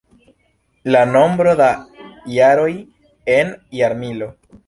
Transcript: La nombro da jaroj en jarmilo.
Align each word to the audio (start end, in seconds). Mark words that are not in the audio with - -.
La 0.95 1.01
nombro 1.09 1.53
da 1.59 1.67
jaroj 2.37 2.73
en 3.37 3.55
jarmilo. 3.81 4.31